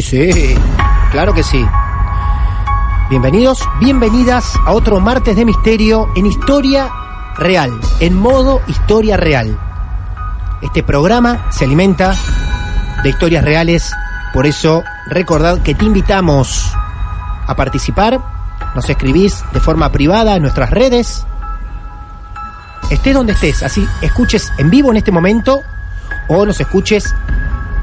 [0.00, 0.54] Sí, sí,
[1.10, 1.66] claro que sí.
[3.10, 6.88] Bienvenidos, bienvenidas a otro martes de misterio en historia
[7.36, 9.58] real, en modo historia real.
[10.62, 12.14] Este programa se alimenta
[13.02, 13.92] de historias reales,
[14.32, 16.72] por eso recordad que te invitamos
[17.48, 18.20] a participar.
[18.76, 21.26] Nos escribís de forma privada en nuestras redes.
[22.88, 25.60] Estés donde estés, así escuches en vivo en este momento
[26.28, 27.12] o nos escuches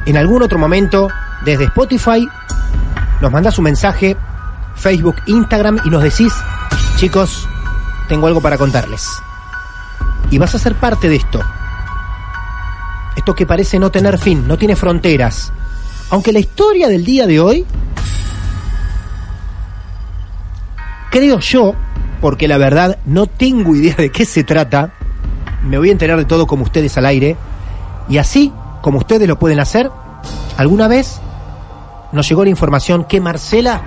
[0.06, 1.10] en algún otro momento
[1.44, 2.28] desde Spotify,
[3.22, 4.16] nos mandas un mensaje,
[4.76, 6.34] Facebook, Instagram y nos decís,
[6.98, 7.48] chicos,
[8.08, 9.08] tengo algo para contarles.
[10.32, 11.42] Y vas a ser parte de esto.
[13.16, 15.52] Esto que parece no tener fin, no tiene fronteras.
[16.10, 17.66] Aunque la historia del día de hoy,
[21.10, 21.74] creo yo,
[22.22, 24.94] porque la verdad no tengo idea de qué se trata,
[25.64, 27.38] me voy a enterar de todo como ustedes al aire,
[28.10, 29.90] y así como ustedes lo pueden hacer,
[30.58, 31.22] alguna vez
[32.16, 33.82] nos llegó la información que Marcela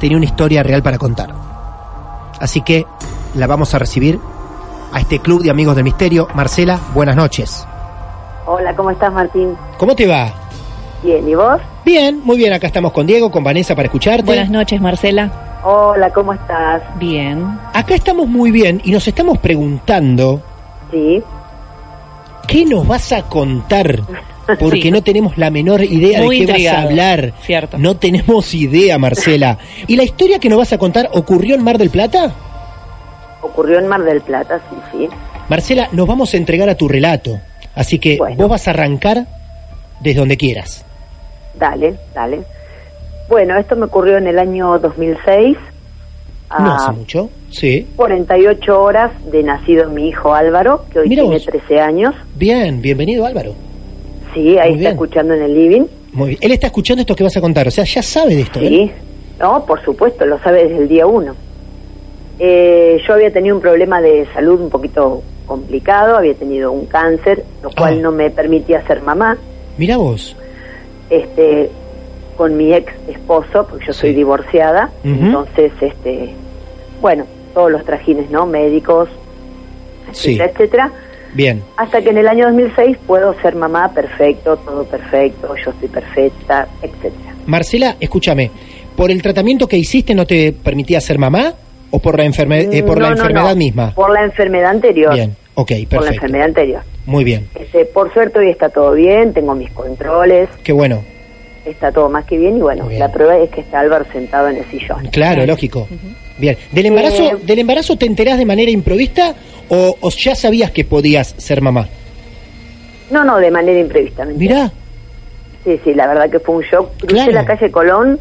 [0.00, 1.34] tenía una historia real para contar.
[2.40, 2.86] Así que
[3.34, 4.18] la vamos a recibir
[4.92, 6.28] a este club de amigos del misterio.
[6.34, 7.66] Marcela, buenas noches.
[8.46, 9.56] Hola, ¿cómo estás, Martín?
[9.78, 10.32] ¿Cómo te va?
[11.02, 11.60] Bien, ¿y vos?
[11.84, 12.52] Bien, muy bien.
[12.52, 14.22] Acá estamos con Diego, con Vanessa para escucharte.
[14.24, 15.60] Buenas noches, Marcela.
[15.64, 16.82] Hola, ¿cómo estás?
[16.98, 17.58] Bien.
[17.72, 20.40] Acá estamos muy bien y nos estamos preguntando,
[20.90, 21.22] Sí.
[22.48, 24.00] ¿qué nos vas a contar?
[24.58, 24.90] Porque Sí.
[24.90, 27.32] no tenemos la menor idea Muy de qué vas a hablar.
[27.42, 27.78] Cierto.
[27.78, 29.58] No tenemos idea, Marcela.
[29.86, 32.34] ¿Y la historia que nos vas a contar ocurrió en Mar del Plata?
[33.42, 35.08] Ocurrió en Mar del Plata, sí, sí.
[35.48, 37.38] Marcela, nos vamos a entregar a tu relato.
[37.74, 38.36] Así que Bueno.
[38.36, 39.26] vos vas a arrancar
[40.00, 40.84] desde donde quieras.
[41.58, 42.40] Dale, dale.
[43.28, 45.56] Bueno, esto me ocurrió en el año 2006.
[46.58, 47.30] No hace mucho.
[47.50, 47.86] Sí.
[47.96, 51.46] 48 horas de nacido mi hijo Álvaro, que hoy Mira tiene vos.
[51.46, 52.14] 13 años.
[52.34, 53.54] Bien, bienvenido Álvaro.
[54.34, 54.92] Sí, ahí Muy está bien.
[54.92, 55.82] escuchando en el living.
[56.12, 56.38] Muy bien.
[56.42, 58.60] Él está escuchando esto que vas a contar, o sea, ya sabe de esto.
[58.60, 58.68] ¿eh?
[58.68, 58.92] Sí.
[59.40, 61.34] No, por supuesto, lo sabe desde el día uno.
[62.38, 67.44] Eh, yo había tenido un problema de salud un poquito complicado, había tenido un cáncer,
[67.62, 68.02] lo cual Ah.
[68.02, 69.36] no me permitía ser mamá.
[69.78, 70.36] Mira vos.
[71.10, 71.70] este
[72.38, 76.30] con mi ex esposo porque yo soy divorciada entonces este
[77.02, 79.10] bueno todos los trajines no médicos
[80.12, 80.32] Sí.
[80.40, 80.92] etcétera etcétera
[81.34, 81.62] Bien.
[81.76, 86.68] hasta que en el año 2006 puedo ser mamá perfecto todo perfecto yo estoy perfecta
[86.82, 88.50] etcétera Marcela, escúchame.
[88.96, 91.54] ¿Por el tratamiento que hiciste no te permitía ser mamá?
[91.90, 93.94] ¿O por la, enferme- eh, por No, la no, enfermedad no, misma?
[93.94, 96.12] por la enfermedad anterior Bien, ok, por la perfecto.
[96.14, 97.48] enfermedad anterior Muy bien.
[97.58, 101.02] este, por suerte hoy está todo bien tengo mis controles Qué bueno.
[101.64, 103.00] está todo más que bien y bueno bien.
[103.00, 105.88] la prueba es que está Álvaro sentado en el sillón Claro, lógico.
[106.42, 106.56] Bien.
[106.72, 109.34] ¿Del embarazo, Eh, ¿Del embarazo te enterás de manera improvista
[109.68, 111.88] o, o ya sabías que podías ser mamá?
[113.12, 114.72] no no de manera imprevista ¿me Mirá,
[115.64, 116.90] Sí, sí, la verdad que fue un shock.
[116.98, 117.30] Crucé Claro.
[117.32, 118.18] la calle Colón,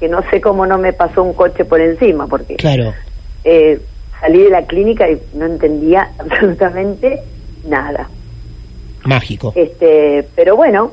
[0.00, 2.92] que no sé cómo no me pasó un coche por encima, porque claro.
[3.44, 3.78] eh,
[4.20, 7.20] salí de la clínica y no entendía absolutamente
[7.68, 8.08] nada.
[9.04, 9.52] Mágico.
[9.54, 10.90] Este, pero bueno,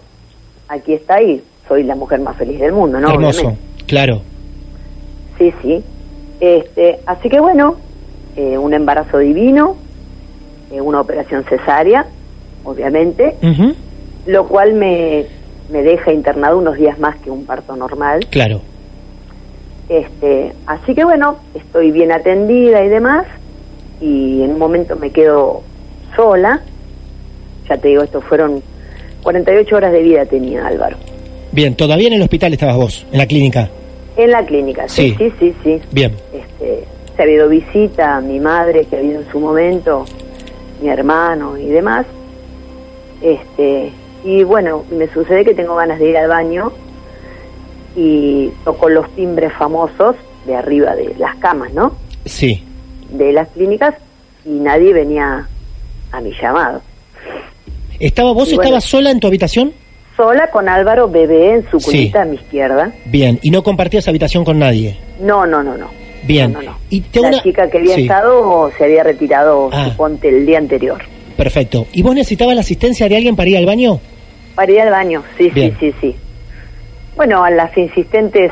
[0.68, 3.10] aquí está y soy la mujer más feliz del mundo, ¿no?
[3.10, 3.40] Hermoso.
[3.40, 3.84] Obviamente.
[3.88, 4.22] Claro.
[5.40, 5.84] Sí, sí.
[6.40, 7.76] Este, así que bueno,
[8.36, 9.76] eh, un embarazo divino,
[10.72, 12.06] eh, una operación cesárea,
[12.64, 13.36] obviamente,
[14.26, 15.26] lo cual me,
[15.72, 18.28] me deja internado unos días más que un parto normal.
[18.30, 18.62] Claro.
[19.90, 23.26] Este, así que bueno, estoy bien atendida y demás,
[24.02, 25.64] y en un momento me quedo
[26.16, 26.62] sola.
[27.70, 28.62] Ya te digo, esto fueron
[29.24, 30.98] 48 horas de vida tenía Álvaro.
[31.52, 33.70] Bien, todavía en el hospital estabas vos, en la clínica.
[34.18, 35.18] En la clínica, sí, Sí.
[35.18, 35.82] sí, sí, sí.
[35.92, 36.14] Bien.
[36.34, 36.84] Este,
[37.16, 40.06] se ha habido visita a mi madre que ha habido en su momento,
[40.82, 42.06] mi hermano y demás.
[43.22, 43.92] Este,
[44.24, 46.72] y bueno, me sucede que tengo ganas de ir al baño
[47.96, 50.16] y toco los timbres famosos
[50.46, 51.96] de arriba de las camas, ¿no?
[52.26, 52.64] Sí.
[53.12, 53.96] De las clínicas
[54.46, 55.48] y nadie venía
[56.12, 56.82] a mi llamado.
[58.00, 58.62] ¿Estaba vos bueno.
[58.62, 59.74] estabas sola en tu habitación?
[60.18, 61.92] Sola con Álvaro bebé en su Sí.
[61.92, 62.92] cunita a mi izquierda.
[63.06, 64.98] Bien, y no compartías habitación con nadie.
[65.22, 65.90] No, no, no, no.
[66.24, 66.52] Bien.
[66.52, 66.78] No, no, no.
[66.90, 68.02] Y te La una- chica que había Sí.
[68.02, 69.90] estado se había retirado, Ah.
[69.90, 71.02] suponte, el día anterior.
[71.38, 71.86] Perfecto.
[71.94, 74.00] ¿Y vos necesitabas la asistencia de alguien para ir al baño?
[74.56, 75.78] Para ir al baño, sí, Bien.
[75.80, 76.16] sí, sí, sí.
[77.16, 78.52] Bueno, a las insistentes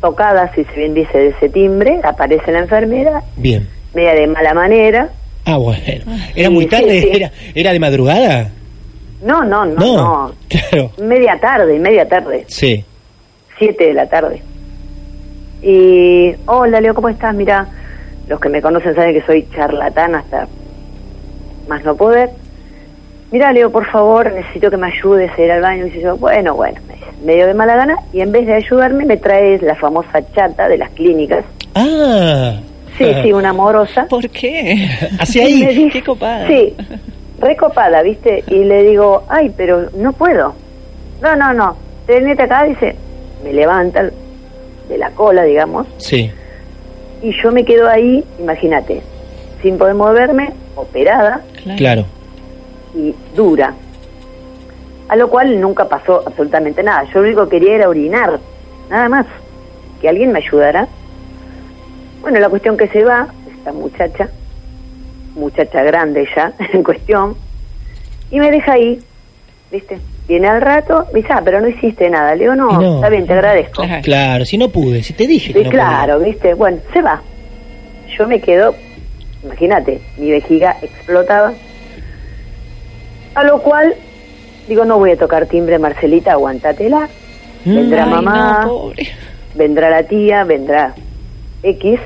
[0.00, 3.68] tocadas, si se bien dice, de ese timbre, aparece la enfermera, Bien.
[3.94, 5.10] media de mala manera.
[5.44, 5.78] Ah, bueno.
[6.34, 7.00] ¿Era Sí, muy sí, tarde?
[7.02, 7.08] sí.
[7.12, 8.50] ¿Era, ¿Era de madrugada?
[9.22, 10.32] No, no, no, no.
[10.48, 10.90] Claro.
[10.98, 12.84] Media tarde, media tarde, Sí.
[13.58, 14.42] siete de la tarde.
[15.62, 17.34] Y, hola Leo, ¿cómo estás?
[17.34, 17.66] Mira,
[18.28, 20.46] los que me conocen saben que soy charlatán hasta
[21.68, 22.30] más no poder.
[23.32, 25.86] Mira, Leo, por favor, necesito que me ayudes a ir al baño.
[25.86, 27.96] Y dice yo, bueno, bueno, me dice, medio de mala gana.
[28.12, 31.44] Y en vez de ayudarme, me traes la famosa chata de las clínicas.
[31.74, 32.54] Ah.
[32.96, 34.06] Sí, sí, una amorosa.
[34.08, 34.88] ¿Por qué?
[35.18, 35.66] Hacia ahí.
[35.66, 36.46] dice- Qué copada.
[36.46, 36.74] Sí,
[37.38, 38.44] recopada, ¿viste?
[38.46, 40.54] Y le digo, ay, pero no puedo.
[41.20, 41.76] No, no, no.
[42.06, 42.96] Tenete acá, dice,
[43.44, 44.10] me levanta
[44.88, 46.30] de la cola, digamos, Sí.
[47.22, 49.02] y yo me quedo ahí, imagínate,
[49.62, 51.40] sin poder moverme, operada
[51.76, 52.04] Claro.
[52.94, 53.74] y dura.
[55.08, 57.04] A lo cual nunca pasó absolutamente nada.
[57.12, 58.38] Yo lo único que quería era orinar,
[58.90, 59.26] nada más.
[60.00, 60.88] Que alguien me ayudara.
[62.20, 64.28] Bueno, la cuestión que se va, esta muchacha,
[65.36, 67.36] muchacha grande ya, en cuestión,
[68.30, 68.98] y me deja ahí,
[69.70, 69.98] ¿viste?
[70.26, 72.34] Viene al rato, me dice, ah, pero no hiciste nada.
[72.34, 73.84] Le digo, no, está bien, te agradezco.
[73.84, 74.02] Claro.
[74.02, 76.54] Claro, si no pude, si te dije que Sí, no claro, ¿viste?
[76.54, 77.22] Bueno, se va.
[78.18, 78.74] Yo me quedo,
[79.44, 81.52] imagínate, mi vejiga explotaba.
[83.36, 83.94] A lo cual,
[84.66, 87.08] digo, no voy a tocar timbre, Marcelita, aguántatela.
[87.64, 87.74] Mm.
[87.76, 89.06] Vendrá Ay, mamá, no, pobre.
[89.54, 90.94] vendrá la tía, vendrá
[91.62, 92.00] X.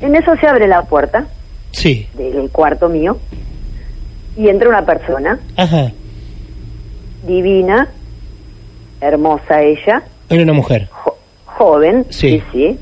[0.00, 1.26] En eso se abre la puerta.
[1.72, 2.08] Sí.
[2.14, 3.16] del cuarto mío
[4.36, 5.92] y entra una persona Ajá.
[7.26, 7.88] divina,
[9.00, 10.88] hermosa ella, Era una mujer.
[10.90, 11.16] jo-
[11.46, 12.40] joven, Sí.
[12.40, 12.42] sí.
[12.52, 12.78] sí,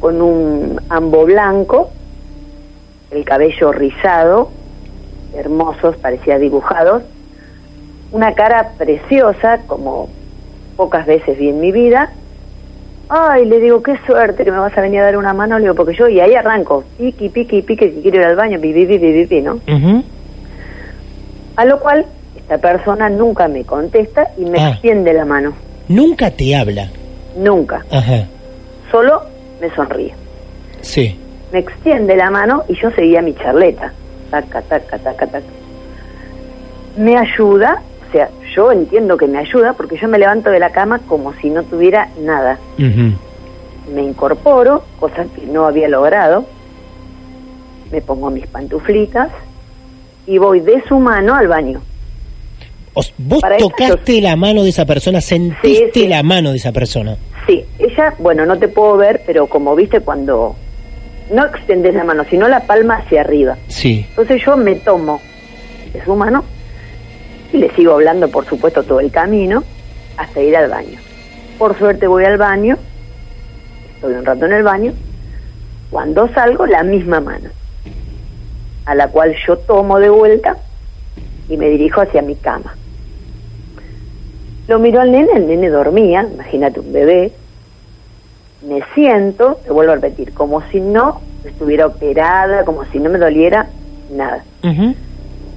[0.00, 1.90] con un ambo blanco,
[3.10, 4.50] el cabello rizado,
[5.34, 7.02] hermosos, parecía dibujados,
[8.12, 10.08] una cara preciosa, como
[10.76, 12.12] pocas veces vi en mi vida.
[13.08, 15.64] Ay, le digo, qué suerte que me vas a venir a dar una mano, le
[15.64, 18.86] digo, porque yo, y ahí arranco, piqui, piqui, piqui, que quiero ir al baño, pipi,
[18.86, 19.54] pipi, pipi, ¿no?
[19.68, 20.02] Ujú.
[21.56, 22.06] A lo cual,
[22.36, 24.70] esta persona nunca me contesta y me Ah.
[24.70, 25.52] extiende la mano,
[25.88, 26.88] Nunca te habla.
[27.36, 28.26] nunca, Ajá.
[28.90, 29.20] solo
[29.60, 30.14] me sonríe.
[30.80, 31.18] Sí.
[31.52, 33.92] me extiende la mano y yo seguía mi charleta.
[34.30, 35.44] Taca, taca, taca, taca.
[36.96, 37.80] Me ayuda,
[38.14, 41.50] sea, yo entiendo que me ayuda porque yo me levanto de la cama como si
[41.50, 42.58] no tuviera nada.
[42.78, 46.46] Me incorporo, cosa que no había logrado.
[47.90, 49.28] Me pongo mis pantuflitas
[50.26, 51.80] y voy de su mano al baño.
[52.94, 56.08] Os- vos Para eso tocaste la mano de esa persona, sentiste Sí, sí.
[56.08, 57.16] la mano de esa persona.
[57.46, 60.54] Sí, ella, bueno, no te puedo ver, pero como viste cuando
[61.32, 63.56] no extendes la mano, sino la palma hacia arriba.
[63.66, 64.06] Sí.
[64.10, 65.20] Entonces yo me tomo
[65.92, 66.44] de su mano
[67.52, 69.62] y le sigo hablando, por supuesto, todo el camino
[70.16, 70.98] hasta ir al baño.
[71.58, 72.76] Por suerte voy al baño,
[73.94, 74.92] estoy un rato en el baño,
[75.90, 77.50] cuando salgo la misma mano,
[78.86, 80.56] a la cual yo tomo de vuelta
[81.48, 82.74] y me dirijo hacia mi cama.
[84.66, 87.32] Lo miro al nene, el nene dormía, imagínate un bebé,
[88.66, 93.18] me siento, te vuelvo a repetir, como si no estuviera operada, como si no me
[93.18, 93.68] doliera
[94.10, 94.42] nada.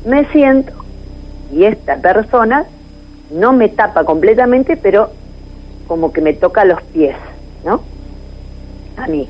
[0.05, 0.73] Me siento
[1.51, 2.65] y esta persona
[3.31, 5.11] no me tapa completamente, pero
[5.87, 7.15] como que me toca los pies,
[7.65, 7.81] ¿no?
[8.97, 9.27] A mí.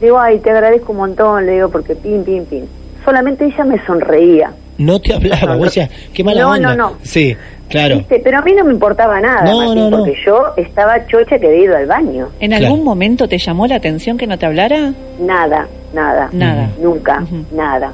[0.00, 2.68] Digo, ay, te agradezco un montón, le digo, porque pin, pin, pin.
[3.04, 4.52] Solamente ella me sonreía.
[4.78, 6.74] No te hablaba, No, vos decías, qué mala no, onda.
[6.74, 6.96] no, no.
[7.02, 7.34] Sí,
[7.70, 7.96] claro.
[7.96, 8.20] ¿Viste?
[8.22, 9.96] Pero a mí no me importaba nada, No, Martín, no, no.
[9.98, 12.28] porque yo estaba chocha que había ido al baño.
[12.40, 12.66] ¿En Claro.
[12.66, 14.92] algún momento te llamó la atención que no te hablara?
[15.18, 16.28] Nada, nada.
[16.32, 16.68] Nada.
[16.82, 17.92] Nunca, nada.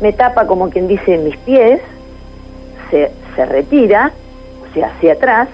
[0.00, 1.80] Me tapa como quien dice mis pies,
[2.90, 4.12] se, se retira,
[4.68, 5.48] o sea, hacia atrás,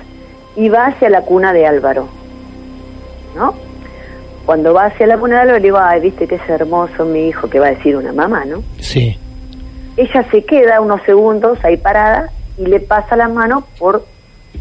[0.56, 2.08] y va hacia la cuna de Álvaro.
[3.36, 3.54] ¿No?
[4.44, 7.28] Cuando va hacia la cuna de Álvaro, le digo, ay, viste que es hermoso mi
[7.28, 8.62] hijo, que va a decir una mamá, ¿no?
[8.80, 9.16] Sí.
[9.96, 14.04] Ella se queda unos segundos ahí parada y le pasa la mano por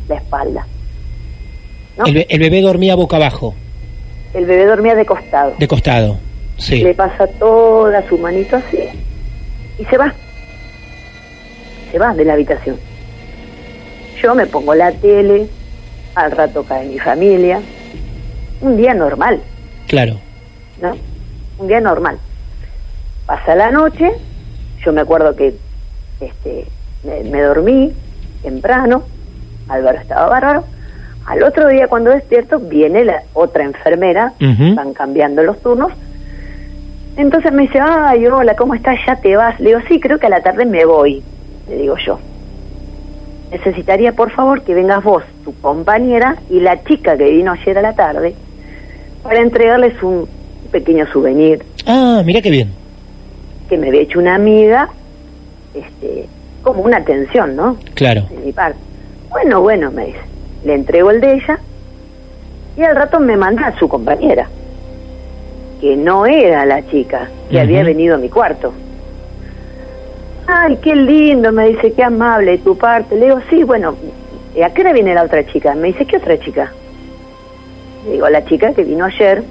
[0.07, 0.67] la espalda.
[1.97, 2.05] ¿no?
[2.05, 3.53] El, be- el bebé dormía boca abajo,
[4.33, 5.53] El bebé dormía de costado.
[5.57, 6.17] de costado.
[6.57, 6.83] Sí.
[6.83, 8.77] Le pasa toda su manito así
[9.81, 10.13] y se va.
[11.91, 12.77] Se va de la habitación.
[14.21, 15.47] Yo me pongo la tele,
[16.15, 17.59] al rato cae mi familia.
[18.61, 19.41] Un día normal,
[19.88, 20.19] Claro.
[20.81, 20.95] ¿no?
[21.57, 22.17] Un día normal.
[23.25, 24.11] Pasa la noche,
[24.85, 25.55] yo me acuerdo que
[26.19, 26.65] este,
[27.03, 27.91] me, me dormí
[28.43, 29.03] temprano,
[29.67, 30.63] Álvaro estaba bárbaro.
[31.25, 34.75] Al otro día cuando despierto viene la otra enfermera, Ujú.
[34.75, 35.91] van cambiando los turnos.
[37.18, 38.98] Entonces me dice, ay, hola, ¿cómo estás?
[39.06, 39.60] ¿Ya te vas?
[39.60, 41.22] Le digo, sí, creo que a la tarde me voy,
[41.70, 42.20] le digo yo.
[43.51, 47.82] Necesitaría, por favor, que vengas vos, tu compañera y la chica que vino ayer a
[47.82, 48.34] la tarde
[49.24, 50.27] para entregarles un
[50.72, 52.72] pequeño souvenir Ah, mira qué bien.
[53.68, 54.89] que me había hecho una amiga,
[55.74, 56.27] este,
[56.62, 57.75] como una atención, ¿no?
[57.94, 58.24] Claro.
[58.30, 58.80] De mi parte.
[59.30, 60.20] Bueno, bueno, me dice.
[60.63, 61.60] Le entrego el de ella
[62.77, 64.48] y al rato me manda a su compañera,
[65.81, 68.71] que no era la chica que había venido a mi cuarto.
[70.45, 73.15] Ay, qué lindo, me dice, qué amable de tu parte.
[73.15, 73.95] Le digo, sí, bueno,
[74.55, 75.73] ¿y ¿a qué hora viene la otra chica?
[75.73, 76.71] Me dice, ¿qué otra chica?
[78.05, 79.43] Le digo, la chica que vino ayer.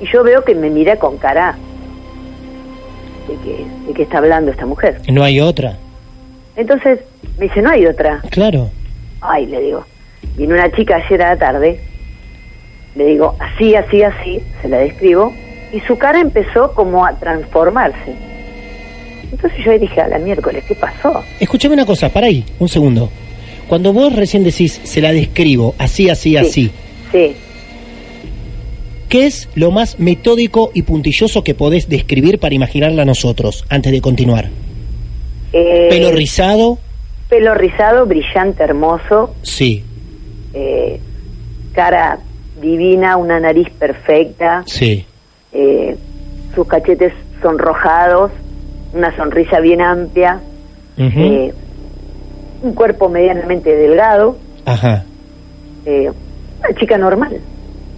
[0.00, 1.56] Y yo veo que me mira con cara
[3.28, 5.00] de que, de que está hablando esta mujer.
[5.10, 5.78] No hay otra.
[6.56, 7.00] Entonces
[7.38, 8.20] me dice, no hay otra.
[8.30, 8.68] Claro.
[9.22, 9.84] Ay, le digo,
[10.36, 11.80] vino una chica ayer a la tarde,
[12.94, 15.32] le digo, así, así, así, se la describo,
[15.72, 18.14] y su cara empezó como a transformarse.
[19.30, 21.22] Entonces yo dije, a la miércoles, ¿qué pasó?
[21.38, 23.08] Escúchame una cosa, para ahí, un segundo.
[23.68, 26.70] Cuando vos recién decís, se la describo, así, así, así,
[27.12, 27.34] Sí,
[29.08, 33.92] ¿qué es lo más metódico y puntilloso que podés describir para imaginarla a nosotros, antes
[33.92, 34.48] de continuar?
[35.52, 36.78] eh, ¿Pelo rizado?
[37.28, 39.84] pelo rizado, brillante, hermoso, Sí,
[40.52, 40.98] eh,
[41.72, 42.18] cara
[42.60, 45.04] divina, una nariz perfecta, sí.
[45.52, 45.96] eh,
[46.54, 47.12] sus cachetes
[47.42, 48.30] sonrojados,
[48.92, 50.40] una sonrisa bien amplia,
[50.98, 51.52] eh,
[52.62, 54.36] un cuerpo medianamente delgado,
[54.66, 55.04] Ajá,
[55.86, 56.10] eh,
[56.60, 57.40] una chica normal,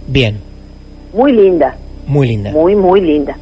[0.07, 0.39] bien,
[1.13, 1.75] muy linda,
[2.07, 2.51] muy linda.
[2.51, 3.35] muy, muy linda.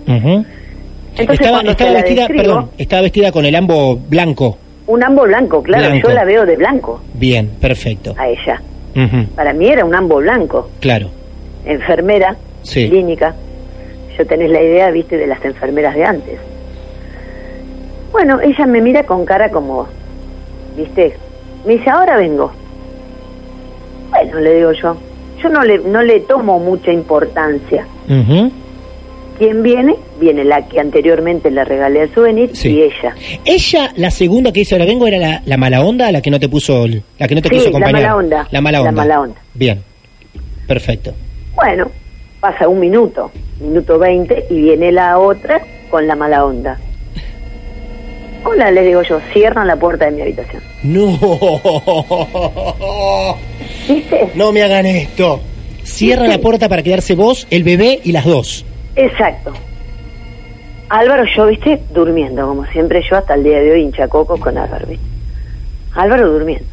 [1.18, 4.58] Entonces, estaba vestida, describo- perdón, estaba vestida con el ambo blanco.
[4.88, 6.08] Un ambo blanco, claro, Blanco.
[6.10, 8.16] yo la veo de blanco Bien, perfecto.
[8.18, 8.62] a ella.
[9.36, 11.10] Para mí era un ambo blanco, Claro,
[11.66, 12.90] enfermera, Sí.
[12.90, 13.34] clínica.
[14.18, 16.40] Yo tenés la idea, viste, de las enfermeras de antes.
[18.12, 19.88] Bueno, ella me mira con cara como,
[20.76, 21.16] viste,
[21.66, 22.52] me dice, ahora vengo.
[24.10, 24.98] Bueno, le digo yo,
[25.42, 27.86] yo no le, no le tomo mucha importancia.
[29.42, 29.96] ¿Quién viene?
[30.20, 32.70] Viene la que anteriormente le regalé el souvenir Sí.
[32.76, 33.16] y ella.
[33.44, 36.40] Ella, la segunda que dice ahora vengo, era la, la mala onda, la que no
[36.40, 38.02] te puso, el- la que no te Sí, quiso la acompañar.
[38.04, 39.02] mala onda, La mala la onda.
[39.02, 39.36] mala onda.
[39.56, 39.82] Bien,
[40.68, 41.16] perfecto.
[41.56, 41.90] Bueno,
[42.40, 46.80] pasa un minuto, minuto 20, y viene la otra con la mala onda.
[48.44, 50.62] Hola, le digo yo, cierran la puerta de mi habitación.
[50.84, 51.18] No,
[53.90, 54.30] ¿Viste?
[54.36, 55.42] no me hagan esto.
[55.84, 58.66] Cierra la puerta para quedarse vos, el bebé y las dos.
[58.96, 59.54] Exacto.
[60.90, 64.58] Álvaro, yo, viste, durmiendo, como siempre yo hasta el día de hoy hincha cocos con
[64.58, 65.06] Álvaro, ¿viste?
[65.96, 66.66] Álvaro durmiendo.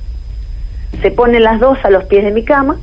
[1.03, 2.79] Se ponen las dos a los pies de mi cama,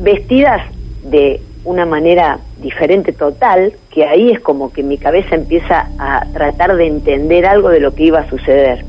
[0.00, 0.62] vestidas
[1.04, 6.76] de una manera diferente total, que ahí es como que mi cabeza empieza a tratar
[6.76, 8.84] de entender algo de lo que iba a suceder.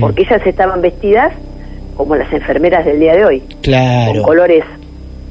[0.00, 1.32] Porque ellas estaban vestidas
[1.96, 4.14] como las enfermeras del día de hoy, Claro.
[4.14, 4.64] con colores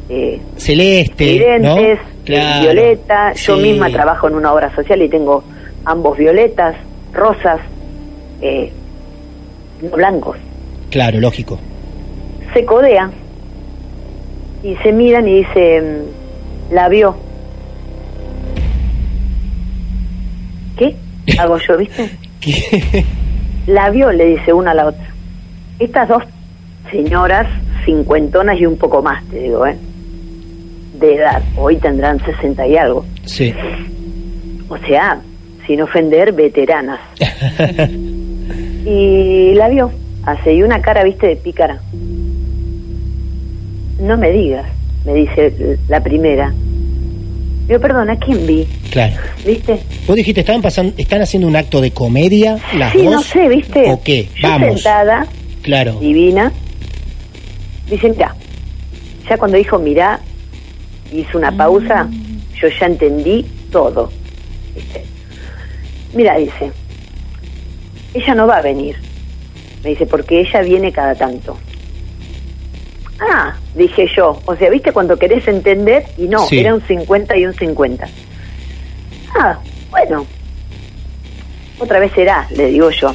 [0.08, 2.19] eh, Celeste, evidentes, ¿no?
[2.30, 2.62] Claro.
[2.62, 3.34] violeta.
[3.34, 5.44] Yo misma trabajo en una obra social y tengo
[5.86, 6.76] ambos violetas,
[7.12, 7.60] rosas,
[8.42, 8.72] eh,
[9.82, 10.38] no blancos.
[10.92, 11.60] Claro, lógico.
[12.54, 13.12] Se codean
[14.64, 17.16] y se miran y dice, mm, la vio.
[20.78, 20.96] ¿Qué?
[21.40, 22.10] Hago yo, ¿viste?
[22.40, 23.06] ¿Qué?
[23.66, 25.08] La vio, le dice una a la otra.
[25.80, 26.24] Estas dos
[26.92, 27.48] señoras,
[27.86, 29.78] cincuentonas y un poco más, te digo, ¿eh?
[31.00, 33.06] De edad, hoy tendrán sesenta y algo.
[33.26, 33.54] Sí.
[34.68, 35.20] O sea,
[35.66, 37.00] sin ofender, veteranas.
[38.86, 39.92] y la vio,
[40.26, 41.80] hace una cara, viste, de pícara.
[44.00, 44.66] No me digas,
[45.06, 46.54] me dice la primera.
[47.68, 48.68] Digo, perdón, ¿a quién vi?
[48.92, 49.16] Claro.
[49.46, 49.80] ¿Viste?
[50.08, 53.14] Vos dijiste, estaban pasando, están haciendo un acto de comedia las sí, dos.
[53.14, 53.84] no sé, ¿viste?
[53.92, 54.28] ¿O qué?
[54.42, 54.82] Yo Vamos.
[54.82, 55.28] sentada,
[55.62, 56.00] Claro.
[56.00, 56.52] divina,
[57.90, 58.34] dice, mira,
[59.30, 60.20] ya cuando dijo mirá,
[61.12, 62.08] hizo una pausa,
[62.56, 64.12] yo ya entendí todo.
[64.76, 65.04] ¿viste?
[66.14, 66.72] Mira, dice,
[68.14, 68.96] ella no va a venir.
[69.84, 71.58] Me dice, porque ella viene cada tanto.
[73.20, 74.42] Ah, dije yo.
[74.46, 76.06] O sea, ¿viste cuando querés entender?
[76.18, 76.60] Y no, Sí.
[76.60, 78.08] era un 50 y un 50.
[79.36, 80.26] Ah, bueno.
[81.80, 83.14] Otra vez será, le digo yo.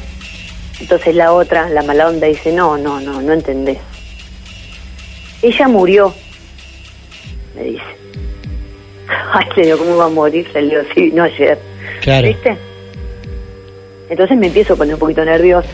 [0.79, 3.77] Entonces la otra, la mala onda, dice, no, no, no, no entendés.
[5.41, 6.13] Ella murió,
[7.55, 7.83] me dice.
[9.33, 10.47] Ay, le digo, ¿cómo va a morir?
[10.53, 11.57] Le digo, sí, no ayer.
[12.01, 12.27] Claro.
[12.27, 12.57] ¿Viste?
[14.09, 15.69] Entonces me empiezo a poner un poquito nerviosa.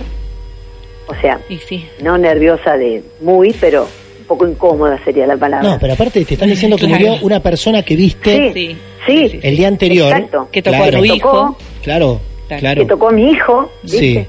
[1.07, 1.85] O sea, Y sí.
[2.01, 3.83] no nerviosa de muy, pero
[4.19, 5.67] un poco incómoda sería la palabra.
[5.69, 7.05] No, pero aparte te están diciendo que Claro.
[7.07, 9.39] murió una persona que viste Sí, Sí.
[9.41, 10.11] el día anterior.
[10.13, 10.47] Exacto.
[10.51, 10.97] Que tocó Claro.
[10.97, 11.15] a tu hijo.
[11.31, 11.57] tocó.
[11.83, 12.21] Claro,
[12.59, 12.81] Claro.
[12.81, 13.99] que tocó a mi hijo, ¿viste?
[13.99, 14.27] Sí.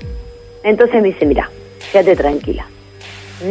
[0.64, 1.48] Entonces me dice, mira,
[1.92, 2.66] quédate tranquila.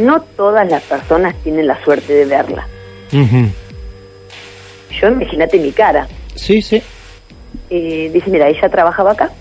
[0.02, 2.68] No todas las personas tienen la suerte de verla.
[3.14, 3.50] Ujú.
[5.00, 6.08] Yo imagínate mi cara.
[6.36, 6.82] Sí, sí.
[7.70, 9.32] Eh, dice, mira, ella trabajaba acá.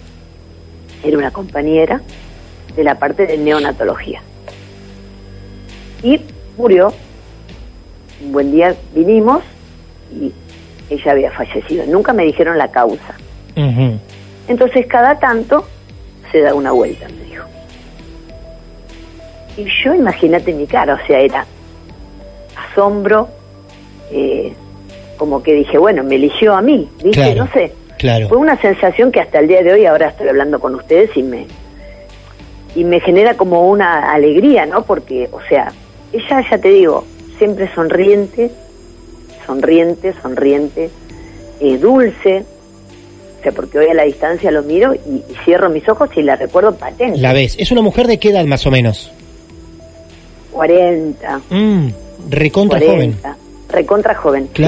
[1.02, 2.00] Era una compañera
[2.76, 4.22] de la parte de neonatología.
[6.02, 6.20] Y
[6.56, 6.92] murió.
[8.22, 9.42] Un buen día vinimos
[10.12, 10.32] y
[10.90, 11.86] ella había fallecido.
[11.86, 13.14] Nunca me dijeron la causa.
[14.48, 15.66] Entonces cada tanto
[16.30, 17.44] se da una vuelta, me dijo.
[19.56, 21.46] Y yo imagínate mi cara, o sea, era
[22.56, 23.28] asombro,
[24.10, 24.54] eh,
[25.20, 27.10] como que dije, bueno, me eligió a mí, ¿viste?
[27.10, 27.72] Claro, No sé.
[27.98, 28.26] claro.
[28.30, 31.22] Fue una sensación que hasta el día de hoy, ahora estoy hablando con ustedes y
[31.22, 31.46] me,
[32.74, 34.82] y me genera como una alegría, ¿no?
[34.82, 35.70] Porque, o sea,
[36.14, 37.04] ella, ya te digo,
[37.36, 38.50] siempre sonriente,
[39.46, 40.88] sonriente, sonriente,
[41.60, 42.44] eh, dulce,
[43.38, 46.22] o sea, porque hoy a la distancia lo miro y, y cierro mis ojos y
[46.22, 47.18] la recuerdo patente.
[47.18, 47.56] La ves.
[47.58, 49.12] ¿Es una mujer de qué edad más o menos?
[50.52, 51.88] 40, Mm,
[52.30, 53.12] recontra joven.
[53.20, 53.36] 40.
[53.70, 54.48] Recontra joven.
[54.54, 54.62] sí.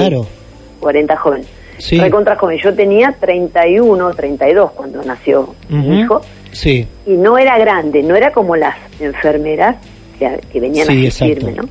[0.83, 1.07] Claro.
[1.07, 1.41] 40 joven.
[1.79, 1.99] Sí.
[1.99, 2.59] Recontra joven.
[2.63, 6.21] Yo tenía 31, 32 cuando nació mi hijo.
[6.51, 6.87] Sí.
[7.07, 9.77] Y no era grande, no era como las enfermeras
[10.19, 11.61] que, que venían Sí, a asistirme, exacto.
[11.63, 11.69] ¿no?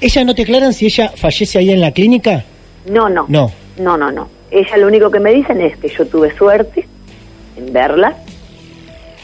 [0.00, 2.44] ¿Ella no te aclaran si ella fallece ahí en la clínica?
[2.90, 3.26] No, no.
[3.28, 3.50] No.
[3.78, 4.28] No, no, no.
[4.50, 6.86] Ella lo único que me dicen es que yo tuve suerte
[7.56, 8.16] en verla,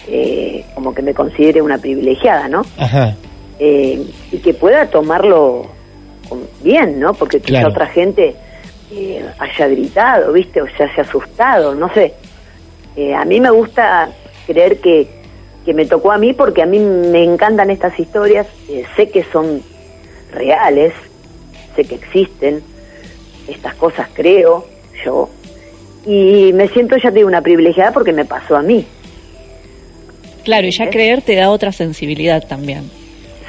[0.09, 2.63] eh, como que me considere una privilegiada, ¿no?
[2.77, 3.17] Ajá.
[3.59, 4.01] Eh,
[4.33, 5.67] y que pueda tomarlo
[6.63, 7.15] bien, ¿no?
[7.15, 7.69] Porque quizá Claro.
[7.71, 8.35] otra gente
[8.97, 10.63] eh, haya gritado, ¿viste?
[10.63, 12.15] O se haya asustado, no sé.
[12.97, 14.11] Eh, a mí me gusta
[14.47, 15.09] creer que,
[15.65, 19.25] que me tocó a mí porque a mí me encantan estas historias, eh, sé que
[19.25, 19.63] son
[20.33, 20.93] reales,
[21.75, 22.63] sé que existen,
[23.49, 24.67] estas cosas creo
[25.05, 25.29] yo,
[26.07, 28.87] y me siento ya digo una privilegiada porque me pasó a mí.
[30.45, 32.91] Claro, y ya creer te da otra sensibilidad también.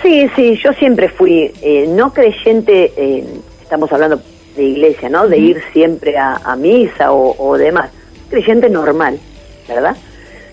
[0.01, 3.25] Sí, sí, yo siempre fui eh, no creyente, eh,
[3.61, 4.21] estamos hablando
[4.55, 5.27] de iglesia, ¿no?
[5.27, 7.89] De ir siempre a, a misa o, o demás.
[8.29, 9.19] Creyente normal,
[9.67, 9.95] ¿verdad?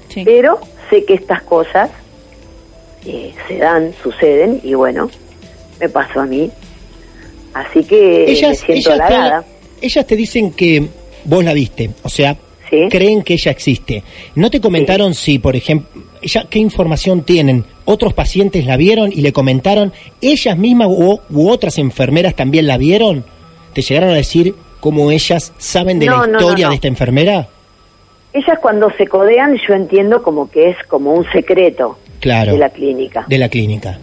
[0.08, 0.22] Sí.
[0.24, 0.58] Pero
[0.90, 1.90] sé que estas cosas
[3.06, 5.10] eh, se dan, suceden, y bueno,
[5.80, 6.50] me pasó a mí.
[7.54, 9.42] Así que me ellas, siento ellas, halagada.
[9.80, 10.86] te, ellas te dicen que
[11.24, 12.36] vos la viste, o sea,
[12.70, 12.88] Sí.
[12.90, 14.02] creen que ella existe.
[14.34, 17.66] ¿No te comentaron si, por ejemplo, ella, qué información tienen?
[17.84, 19.92] ¿Otros pacientes la vieron y le comentaron?
[20.22, 23.26] ¿Ellas mismas u, u otras enfermeras también la vieron?
[23.72, 26.70] ¿Te llegaron a decir cómo ellas saben de No, la no, historia no.
[26.70, 27.46] de esta enfermera?
[28.32, 32.70] Ellas cuando se codean, yo entiendo como que es como un secreto Claro, de la
[32.70, 33.24] clínica.
[33.28, 33.98] de la clínica.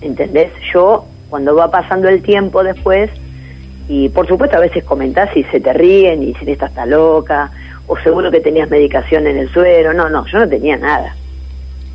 [0.00, 0.50] ¿entendés?
[0.72, 3.10] Yo, cuando va pasando el tiempo después,
[3.88, 7.50] y por supuesto a veces comentás y se te ríen y dicen, esta está loca,
[7.86, 9.92] o seguro que tenías medicación en el suero.
[9.94, 11.14] No, no, yo no tenía nada,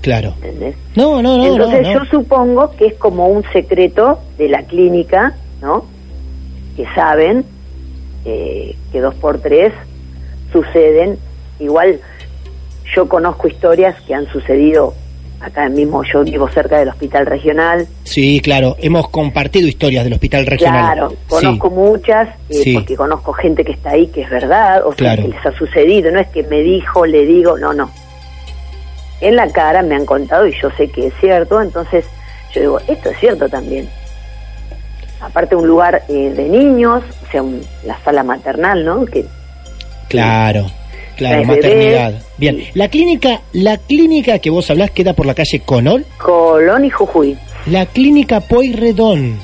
[0.02, 0.34] Claro.
[0.42, 0.76] ¿entendés?
[0.96, 2.04] No, no, no, Entonces no, no.
[2.04, 5.86] yo supongo que es como un secreto de la clínica, ¿no?
[6.80, 7.44] Que saben
[8.24, 9.74] eh, que dos por tres
[10.54, 11.20] suceden.
[11.60, 12.00] Igual
[12.96, 14.94] yo conozco historias que han sucedido
[15.42, 20.46] acá mismo, yo vivo cerca del hospital regional, Sí, claro, hemos compartido historias del hospital
[20.46, 20.94] regional.
[20.94, 21.74] Claro, conozco Sí.
[21.76, 22.74] muchas, eh, Sí.
[22.76, 25.24] porque conozco gente que está ahí que es verdad, o sea, Claro.
[25.24, 27.92] que les ha sucedido, no es que me dijo, le digo, no, no.
[29.20, 32.06] En la cara me han contado y yo sé que es cierto, entonces
[32.54, 33.90] yo digo, esto es cierto también.
[35.22, 39.06] Aparte un lugar eh, de niños, o sea, un- la sala maternal, ¿no?
[39.06, 39.26] Que
[40.08, 40.66] Claro,
[41.18, 42.12] claro, maternidad.
[42.12, 42.26] bebés.
[42.38, 46.90] Bien, la clínica, la clínica que vos hablás queda por la calle Conol, Colón y
[46.90, 47.38] Jujuy.
[47.68, 49.38] la clínica Pueyrredón.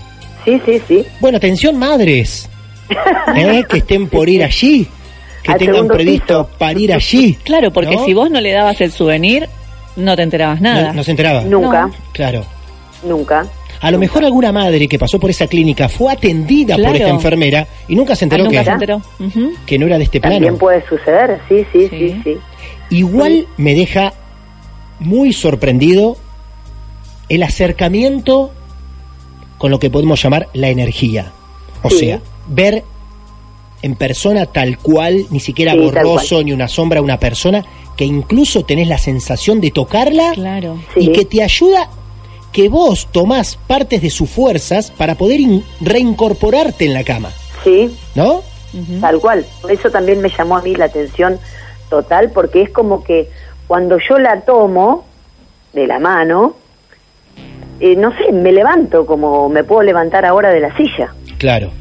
[0.45, 1.05] Sí, sí, sí.
[1.19, 2.49] Bueno, atención madres,
[3.35, 3.63] ¿eh?
[3.69, 4.87] que estén por ir allí.
[5.43, 6.57] que Al tengan previsto piso.
[6.57, 7.37] para ir allí.
[7.43, 8.05] Claro, porque ¿no?
[8.05, 9.47] si vos no le dabas el souvenir,
[9.95, 10.87] no te enterabas nada.
[10.87, 11.41] No, no se enteraba.
[11.41, 12.43] Nunca, Claro.
[13.03, 13.45] nunca.
[13.85, 17.67] A lo mejor alguna madre que pasó por esa clínica fue atendida por esta enfermera
[17.87, 19.01] y nunca se Ah, enteró nunca que, se enteró.
[19.67, 20.35] Que no era de este plano.
[20.37, 22.21] También puede suceder, sí, sí, sí, Sí.
[22.23, 22.37] sí.
[22.89, 24.13] Igual me deja
[24.99, 26.17] muy sorprendido
[27.29, 28.49] el acercamiento
[29.59, 31.31] con lo que podemos llamar la energía.
[31.83, 31.99] O Sí.
[31.99, 32.83] sea, ver
[33.83, 37.63] en persona tal cual, ni siquiera Sí, borroso, ni una sombra, una persona,
[37.95, 40.79] que incluso tenés la sensación de tocarla Claro.
[40.95, 41.11] y Sí.
[41.11, 41.87] que te ayuda
[42.55, 47.29] que vos tomás partes de sus fuerzas para poder in- reincorporarte en la cama,
[47.65, 48.41] Sí, ¿no?
[49.01, 49.45] Tal cual.
[49.61, 51.37] Por eso también me llamó a mí la atención
[51.89, 53.29] total, porque es como que
[53.67, 55.05] cuando yo la tomo
[55.73, 56.55] de la mano,
[57.79, 61.13] eh, no sé, me levanto como me puedo levantar ahora de la silla.
[61.37, 61.71] Claro,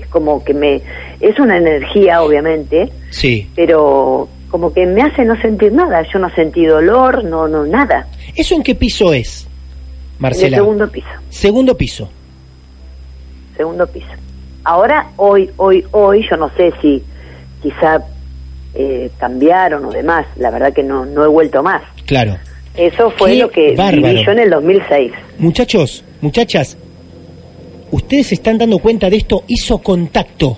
[0.00, 0.80] Es como que me...
[1.20, 3.48] Es una energía, obviamente, sí.
[3.56, 6.04] pero como que me hace no sentir nada.
[6.12, 8.06] Yo no sentí dolor, no, no, nada.
[8.36, 9.47] ¿Eso en qué piso es,
[10.18, 10.56] En el Marcela?
[10.56, 11.06] segundo piso.
[11.30, 12.08] Segundo piso.
[13.56, 14.06] segundo piso.
[14.64, 17.02] Ahora, hoy, hoy, hoy, yo no sé si
[17.62, 18.02] quizá
[18.74, 21.82] eh, cambiaron o demás, la verdad que no, no he vuelto más.
[22.06, 22.36] Claro.
[22.76, 24.12] Eso fue Qué lo que bárbaro.
[24.14, 25.12] viví yo en el 2006.
[25.38, 26.76] Muchachos, muchachas,
[27.90, 30.56] ustedes se están dando cuenta de esto, hizo contacto.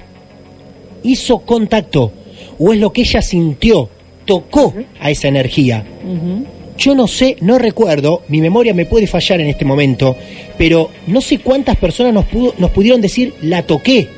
[1.03, 2.13] Hizo contacto.
[2.59, 3.89] O es lo que ella sintió,
[4.27, 5.85] tocó a esa energía.
[6.05, 6.45] Ujú.
[6.81, 10.17] Yo no sé, no recuerdo, mi memoria me puede fallar en este momento,
[10.57, 14.09] pero no sé cuántas personas nos, pudo- nos pudieron decir la toqué.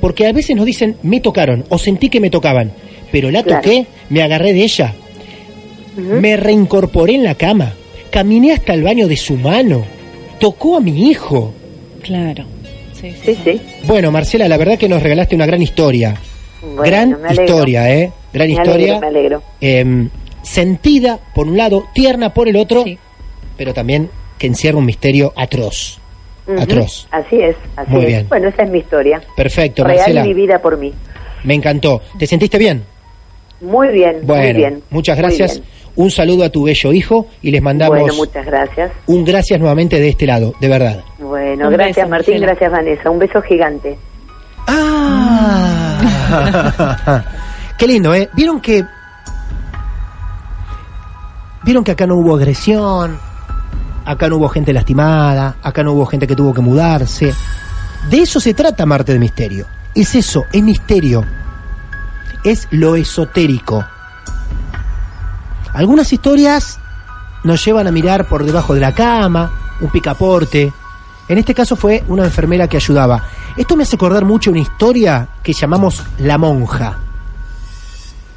[0.00, 2.70] Porque a veces nos dicen me tocaron o sentí que me tocaban,
[3.10, 3.60] pero la Claro.
[3.62, 4.94] toqué, me agarré de ella,
[5.96, 7.72] me reincorporé en la cama,
[8.10, 9.84] caminé hasta el baño de su mano,
[10.38, 11.52] tocó a mi hijo.
[12.02, 12.44] Claro.
[13.00, 13.34] Sí, sí.
[13.34, 13.60] Sí, sí.
[13.86, 16.14] Bueno, Marcela, la verdad que nos regalaste una gran historia.
[16.62, 18.12] Bueno, gran historia, ¿eh?
[18.32, 18.96] Gran Me historia.
[18.96, 19.42] alegro, me alegro.
[19.60, 20.08] em,
[20.44, 22.98] sentida por un lado, tierna por el otro, Sí.
[23.56, 25.98] pero también que encierra un misterio atroz.
[26.46, 26.60] Ujú.
[26.60, 27.08] Atroz.
[27.10, 28.06] Así es, así Muy es.
[28.08, 28.28] bien.
[28.28, 29.22] Bueno, esa es mi historia.
[29.36, 30.24] Perfecto, Real Marcela.
[30.24, 30.92] mi vida por mí.
[31.44, 32.02] Me encantó.
[32.18, 32.84] ¿Te sentiste bien?
[33.60, 34.82] Muy bien, Bueno, muy bien.
[34.90, 35.54] muchas gracias.
[35.60, 35.64] bien.
[35.96, 38.90] Un saludo a tu bello hijo y les mandamos Bueno, muchas gracias.
[39.06, 41.04] un gracias nuevamente de este lado, de verdad.
[41.20, 42.46] Bueno, Un gracias beso, Martín, Marcela.
[42.48, 43.10] gracias Vanessa.
[43.10, 43.96] Un beso gigante.
[44.66, 45.94] Ah.
[47.78, 48.28] Qué lindo, ¿eh?
[48.34, 48.84] Vieron que.
[51.64, 53.18] Vieron que acá no hubo agresión,
[54.04, 57.34] acá no hubo gente lastimada, acá no hubo gente que tuvo que mudarse.
[58.10, 59.66] De eso se trata Marte de Misterio.
[59.94, 61.24] Es eso, es misterio.
[62.44, 63.82] Es lo esotérico.
[65.72, 66.78] Algunas historias
[67.44, 69.50] nos llevan a mirar por debajo de la cama,
[69.80, 70.70] un picaporte.
[71.28, 73.22] En este caso fue una enfermera que ayudaba.
[73.56, 76.98] Esto me hace acordar mucho una historia que llamamos La Monja,